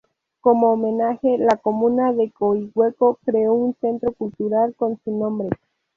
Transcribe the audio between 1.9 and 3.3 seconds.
de Coihueco